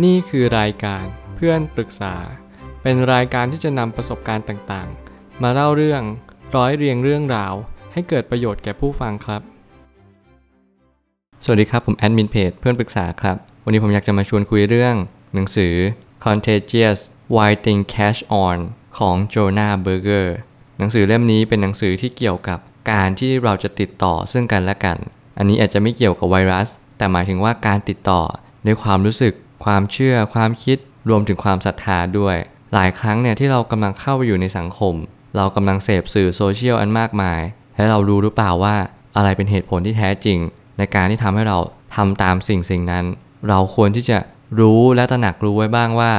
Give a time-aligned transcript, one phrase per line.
[0.00, 1.04] นี่คือรายการ
[1.36, 2.14] เพื่อนปรึกษา
[2.82, 6.02] เป็นรายการที่จะนำประสบการณ์ต่างๆ มาเล่าเรื่อง
[6.56, 7.54] ร้อยเรียงเรื่องราว
[7.92, 9.42] ให้เกิดประโยชน์แก่ผู้ฟังครับ
[11.44, 14.94] สวัสดีครับ ผมแอดมินเพจเพื่อนปรึกษาครับ วันนี้ผมอยากจะมาชวนคุยเรื่อง
[15.34, 15.74] หนังสือ
[16.24, 16.98] Contagious
[17.34, 18.58] Why Things Catch On
[18.98, 20.28] ของ Jonah Berger
[20.78, 22.58] หนังสือเล่มนี้เป็นหนังสือที่เกี่ยวกับ
[22.90, 24.98] การที่เราจะติดต่อซึ่งกันและกัน
[25.38, 28.22] อันนี้อาจจะไม่เกี่ยวกับไวรัส แต่หมายถึงว่าการติดต่อ
[28.66, 29.34] ด้วยความรู้สึก
[29.64, 30.78] ความเชื่อความคิด
[31.08, 32.36] รวมถึงความศรัทธาด้วย
[32.74, 34.94] หลายครั้งเนี่ยที่เรากำลังเข้าไปอยู่ในสังคม
[35.36, 37.40] เรากำลังเสพสื่อโซเชียลอันมากมาย
[37.76, 38.76] และเรารู้หรือเปล่าว่า
[39.16, 40.38] อะไรเป็นเหตุผลที่แท้จริง
[40.78, 41.58] ในการที่ทำให้เรา
[41.96, 43.04] ทำตามสิ่งสิ่งนั้น
[43.48, 44.18] เราควรที่จะ
[44.60, 46.12] รู้และตระหนักรู้ไว้บ้างว่า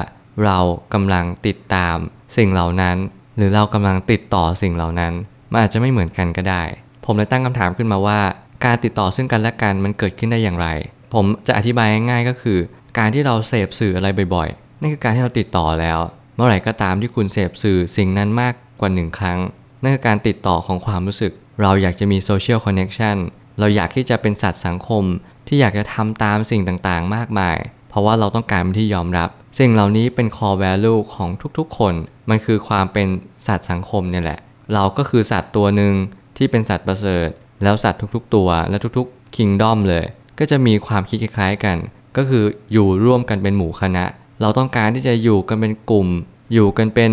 [0.45, 0.59] เรา
[0.94, 1.98] กำลังติดตาม
[2.38, 2.98] สิ่งเหล่านั้น
[3.38, 5.14] หรือเรากำลังติดต่อสิ่งเหล่านั้น
[5.52, 6.64] มันอาจจะไม่เหมือนกันก็ได้
[7.05, 8.20] ผมเลยตั้งคำถามขึ้นมาว่า
[8.66, 10.67] การติดต่อซึ่งกันและกันมันเกิดขึ้นได้อย่างไร
[11.14, 12.59] ผมจะอธิบายง่ายๆก็คือ
[12.97, 15.99] การที่เราเสพสื่ออะไรบ่อยๆ นั่นคือการที่เราติดต่อแล้ว
[16.35, 19.39] เมื่อไหร่ก็ตามที่คุณเสพสื่อสิ่งนั้นมากกว่าหนึ่งครั้ง
[19.81, 23.17] นั่นคือการติดต่อของความรู้สึก เราอยากจะมี social connection
[23.59, 25.03] เราอยากที่จะเป็นสัตว์สังคม
[25.47, 27.58] ที่อยากจะทำตามสิ่งต่างๆ มากมาย
[27.89, 31.94] เพราะว่าเราต้องการเป็นที่ยอมรับ สิ่งเหล่านี้เป็น core value ของทุกๆ คน
[32.30, 33.07] มันคือความเป็น
[33.47, 34.39] สัตว์สังคมเนี่ยแหละ
[34.73, 35.94] เราก็คือสัตว์ตัวหนึ่ง
[36.38, 37.30] ที่เป็นสัตว์ประเสริฐ
[37.63, 40.05] แล้วสัตว์ทุกๆ ตัวและทุกๆ kingdom เลย
[40.39, 41.78] ก็จะมีความคิดคล้ายๆกัน
[42.17, 44.06] ก็คืออยู่ร่วมกันเป็นหมู่คณะ
[44.42, 46.08] เราต้องการที่จะอยู่กันเป็นกลุ่ม
[46.53, 47.11] อยู่กันเป็น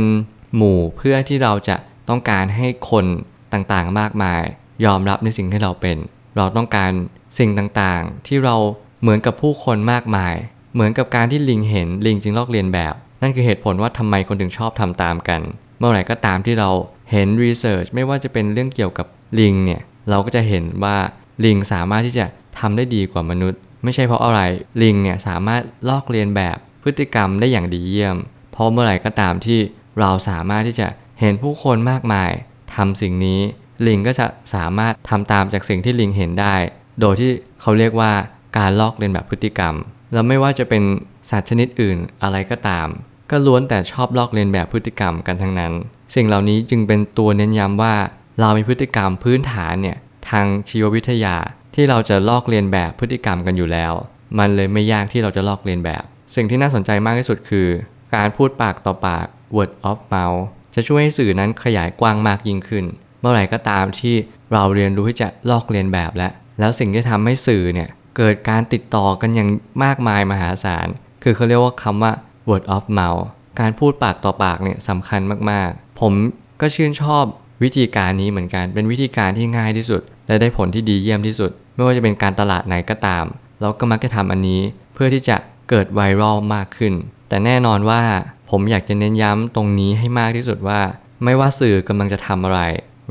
[0.56, 1.77] หมู่เพื่อที่เราจะ
[2.09, 3.06] ต้องการให้คน
[3.53, 4.43] ต่างๆมากมาย
[4.84, 5.97] ยอมรับในสิ่งที่เราเป็น
[6.37, 6.93] เราต้องการ
[7.39, 8.56] สิ่งต่างๆ ที่เรา
[9.03, 10.34] เหมือนกับผู้คนมากมาย
[10.75, 15.41] เหมือนกับการที่ลิงเห็นลิงจึงลอกเลียนแบบ นั่นคือเหตุผลว่าทำไมคนถึงชอบทำตามกัน
[15.78, 16.71] เมื่อไหร่ก็ตามที่เรา
[17.11, 19.06] เห็นรีเสิร์ชไม่ว่าจะเป็นเรื่องเกี่ยวกับ
[19.39, 20.97] ลิงเนี่ยเราก็จะเห็นว่า
[21.45, 22.27] ลิงสามารถที่จะ
[22.59, 24.41] ทำได้ดีกว่ามนุษย์ ไม่ใช่เพราะอะไร
[24.83, 28.17] ลิงเนี่ยสามารถลอกเลียนแบบพฤติกรรมได้อย่างดีเยี่ยม
[28.53, 29.59] เพราะเมื่อไหร่ก็ตามที่
[30.00, 30.89] เราสามารถที่จะ
[31.20, 32.31] เห็นผู้คนมากมาย
[32.75, 33.41] ทำสิ่งนี้
[33.87, 36.55] ลิงก็จะสามารถทำตามจากสิ่งที่ลิงเห็นได้
[37.00, 38.12] โดยที่เขาเรียกว่า
[38.59, 39.75] การลอกเลียนแบบพฤติกรรม
[40.12, 40.82] แล้วไม่ว่าจะเป็น
[41.31, 42.88] สัตว์ชนิดอื่นอะไรก็ตาม
[43.31, 45.72] ก็ล้วนแต่ชอบลอกเลียนแบบพฤติกรรมกันทั้งนั้น
[46.15, 47.94] สิ่งเหล่านี้จึงเป็นตัวเน้นย้ำว่า
[48.41, 49.97] เรามีพฤติกรรมพื้นฐานเนี่ย
[50.28, 51.37] ทางชีววิทยา
[51.75, 53.92] ที่เราจะลอกเลียนแบบพฤติกรรมกันอยู่แล้ว
[54.38, 56.04] มันเลยไม่ยากที่เราจะลอกเลียนแบบ
[56.34, 57.69] สิ่งที่น่าสนใจมากที่สุดคือ
[58.14, 59.26] การพูดปากต่อปาก
[59.56, 60.42] word of mouth
[60.75, 62.84] จะช่วยให้สื่อนั้นขยายกว้างมากยิ่งขึ้น
[63.20, 64.14] เมื่อไหร่ก็ตามที่
[64.53, 69.48] เราเรียนรู้ที่จะลอกเลียนแบบแล้วแล้วสิ่งที่ทำให้สื่อเนี่ยเกิดการติดต่อกันอย่าง
[69.84, 70.88] มากมายมหาศาล
[71.22, 72.12] คือเขาเรียกว่าคำว่า
[72.48, 73.25] word of mouth
[73.60, 75.20] การพูดปากต่อปากเนี่ยสำคัญ
[75.50, 76.12] มากๆ ผม
[76.60, 77.25] ก็ชื่นชอบ
[77.62, 83.25] วิธีการนี้เหมือนกัน เป็นวิธีการที่ง่ายที่สุด และได้ผลที่ดีเยี่ยมที่สุด ไม่ว่าจะเป็นการตลาดไหนก็ตาม
[83.61, 84.61] เราก็มักจะทำอันนี้
[84.95, 85.37] เพื่อที่จะ
[85.69, 86.95] เกิดไวรัลมากขึ้น
[87.29, 88.03] แต่แน่นอนว่า
[88.51, 90.81] ผมอยากจะเน้นย้ำตรงนี้ให้มากที่สุดว่า
[91.25, 92.61] ไม่ว่าสื่อกำลังจะทำอะไร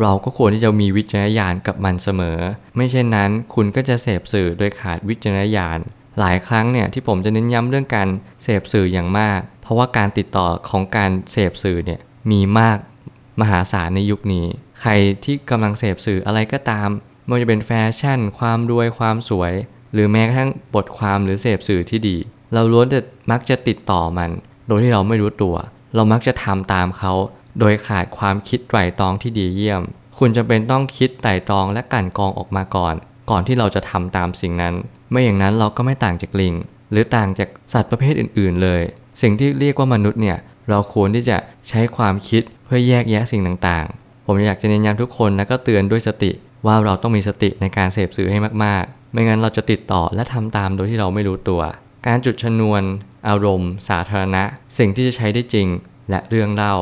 [0.02, 2.40] เราก็ควรที่จะมีวิจารณญาณกับมันเสมอ
[2.75, 5.80] ไม่เช่นนั้นคุณก็จะเสพสื่อโดยขาดวิจารณญาณ
[6.19, 8.09] หลายครั้งเนี่ยที่ผมจะเน้นย้ำเรื่องการ
[8.44, 12.00] เสพสื่ออย่างมาก เพราะว่าการติดต่อของการเสพสื่อเนี่ย
[12.31, 12.78] มีมาก
[13.41, 14.46] มหาศาลในยุคนี้
[14.81, 14.91] ใคร
[15.25, 16.90] ที่กำลังเสพสื่ออะไรก็ตาม
[17.29, 19.53] ไม่ว่าจะเป็นแฟชั่น ความรวยความสวย
[19.94, 22.17] หรือแม้กระทั่งบทความหรือเสพสื่อที่ดี
[22.53, 23.00] เราล้วนจะ
[23.31, 24.29] มักจะติดต่อมัน
[24.67, 25.56] โดยที่เราไม่รู้ตัว
[25.95, 27.13] เรามักจะทำตามเขา
[27.59, 29.81] โดยขาดความคิดไตร่ตรองที่ดีเยี่ยม
[30.19, 32.95] คุณจะเป็นต้องคิดไตร่ตรองและกั่นกองออกมาก่อน
[33.29, 34.73] ก่อนที่เราจะทำตามสิ่งนั้น
[35.12, 36.56] ไม่อย่างนั้นเราก็ไม่ต่างจากลิง
[36.91, 38.81] หรือต่างจากสัตว์ประเภทอื่น ๆ เลย
[39.22, 40.38] สิ่งที่เรียกว่ามนุษย์เนี่ย
[40.69, 41.38] เราควรที่จะ
[41.69, 46.31] ใช้ความคิดเพื่อแยกแยะสิ่งต่างๆ ผมอยากจะเน้นย้ำทุกคนและก็เตือนด้วยสติ
[46.65, 51.61] ว่าเราต้องมีสติในการเสพสื่อให้มากๆ ไม่งั้นเราจะติดต่อและทำตามโดยที่เราไม่รู้ตัว
[52.07, 52.81] การจุดชนวน
[53.27, 54.43] อารมณ์ สาธารณะ
[54.77, 55.67] สิ่งที่จะใช้ได้จริง
[56.09, 56.75] และเรื่องเล่า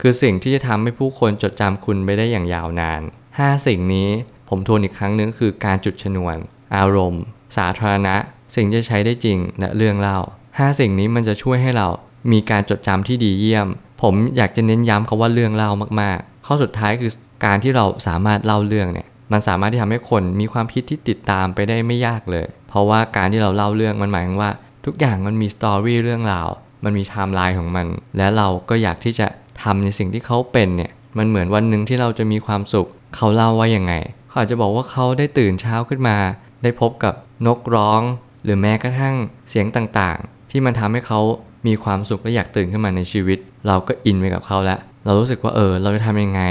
[0.00, 4.08] คือสิ่งที่จะทำให้ผู้คนจดจำคุณไปได้อย่างยาวนาน 5 สิ่งนี้
[4.48, 6.36] ผมทวนอีกครั้งนึงคือการจุดชนวน
[6.76, 7.22] อารมณ์
[7.56, 8.16] สาธารณะ
[8.56, 10.18] สิ่งที่จะใช้ได้จริง และเรื่องเล่า
[10.48, 11.88] 5 สิ่งนี้มันจะช่วยให้เรา
[12.32, 13.68] มีการจดจำที่ดีเยี่ยม
[14.02, 15.70] ผมอยากจะเน้นย้ำคาว่าเรื่องเล่า
[16.00, 17.12] มากๆ ข้อสุดท้ายคือ
[17.44, 24.50] การที่เราสามารถเล่าเรื่องเนี่ย มันสามารถที่ทำให้คนมีความคิดที่ติดตามไปได้ไม่ยากเลย เพราะว่าการที่เราเล่าเรื่องมันหมายถึงว่า
[24.86, 26.48] ทุกอย่างมันมี story เรื่องราว
[26.84, 27.86] มันมีไทม์ไลน์ของมัน
[28.16, 29.26] และเราก็อยากที่จะ
[29.62, 33.92] ทำในสิ่งที่เขาเป็นเนี่ย มันเหมือนวันหนึ่งที่เราจะมีความสุข เขาเล่าว่ายังไง
[34.28, 36.16] เขาอาจจะบอกว่าเขาได้ตื่นเช้าขึ้นมา
[36.62, 37.14] ได้พบกับ
[37.46, 38.02] นกร้อง
[38.44, 39.14] หรือแม้กระทั่ง
[39.50, 41.20] เสียงต่างๆ ที่มันทำให้เขา
[41.66, 46.42] มีความสุขและอยากตื่นขึ้นมาในชีวิต เราก็อินไปกับเขาแล้ว เรารู้สึกว่าเออ เราจะทำยังไง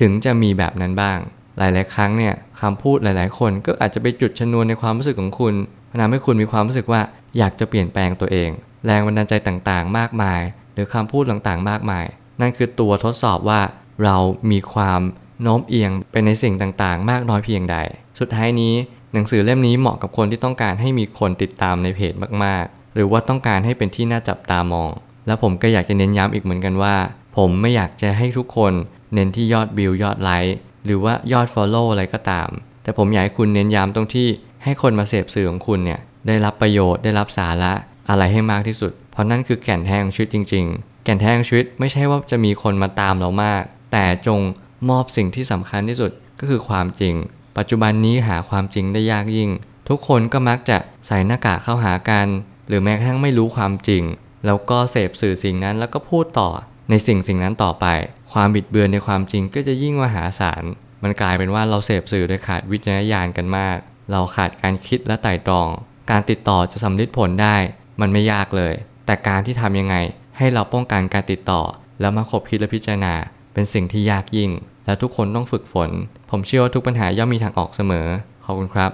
[0.00, 1.18] ถึงจะมีแบบนั้นบ้าง
[1.58, 5.54] หลาย ๆ ครั้งเนี่ยคำพูดหลาย ๆ คนก็อาจจะไปจุดชนวนในความรู้สึกของคุณ
[6.00, 7.00] ทำให้คุณมีความรู้สึกว่า
[7.38, 8.50] อยากจะเปลี่ยนแปลงตัวเอง
[8.86, 10.40] แรงบันดาลใจต่าง ๆ มากมาย
[10.74, 12.04] หรือคำพูดต่าง ๆ มากมาย
[12.40, 13.60] นั่นคือตัวทดสอบว่า
[14.04, 14.16] เรา
[14.50, 15.00] มีความ
[15.42, 17.76] โน้มเอียงไปในสิ่งต่าง ๆ มากน้อยเพียงใด
[18.18, 18.74] สุดท้ายนี้
[19.12, 22.14] หนังสือเล่มนี้เหมาะกับคนที่ต้องการให้มีคนติดตามในเพจ
[22.44, 24.90] มาก ๆ หรือว่าต้องการให้เป็นที่น่าจับตามอง
[25.26, 26.96] และผมก็อยากจะเน้นย้ำอีกเหมือนกันว่า
[27.36, 28.72] ผมไม่อยากจะให้ทุกคน
[29.14, 32.48] เน้นที่ยอดวิวยอดไลค์ หรือว่ายอด Follow อะไรก็ตาม
[32.82, 34.28] แต่ผมอยากให้คุณเน้นย้ำตรงที่
[34.64, 37.72] ให้คนมาเสพสื่อของคุณเนี่ยได้รับประโยชน์ได้รับสาระ
[38.08, 44.40] อะไรให้มากที่สุด เพราะนั่นคือแก่นแท้ของชีวิตจริง ๆ แก่นแท้ของชีวิตไม่ใช่ว่าจะมีคนมาตามเรามาก แต่จง
[44.88, 46.10] มอบสิ่งที่สำคัญที่สุด
[46.40, 47.14] ก็คือความจริง
[47.56, 49.50] ปัจจุบันนี้หาความจริงได้ยากยิ่ง
[49.88, 52.26] ทุกคนก็มักจะใส่หน้ากากเข้าหากัน
[52.68, 54.02] หรือแม้กระทั่งไม่รู้ความจริง
[54.46, 56.50] แล้วก็เสพสื่อสิ่งนั้นแล้วก็พูดต่อ
[56.90, 57.86] ในสิ่งสิ่งนั้นต่อไป
[58.32, 60.62] ความบิดเบือนในความจริงก็จะยิ่งมหาศาล
[61.02, 63.78] มันกลายเป็นว่าเราเสพสื่อโดยขาดวิจารณญาณกันมาก
[64.10, 65.68] เราขาดการคิดและไต่ตรอง
[66.10, 67.56] การติดต่อจะสำลิดผลได้
[68.00, 68.74] มันไม่ยากเลย
[69.06, 69.96] แต่การที่ทำยังไง
[70.38, 71.62] ให้เราป้องกันการติดต่อ
[72.00, 73.14] แล้วมาคบคิดและพิจารณา
[73.54, 74.50] เป็นสิ่งที่ยากยิ่ง
[74.86, 75.90] และทุกคนต้องฝึกฝน
[76.30, 78.06] ผมเชื่อว่าทุกปัญหาย่อมมีทางออกเสมอ
[78.44, 78.90] ขอบคุณครับ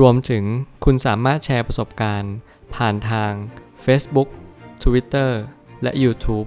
[0.00, 0.44] รวมถึง
[0.84, 2.34] คุณสามารถแชร์ประสบการณ์
[2.74, 3.32] ผ่านทาง
[3.84, 4.28] Facebook
[4.82, 5.30] Twitter
[5.82, 6.46] และ YouTube